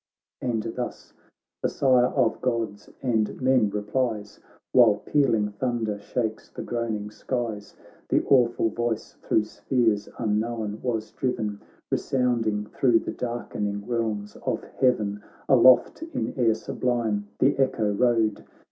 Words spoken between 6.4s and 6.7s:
the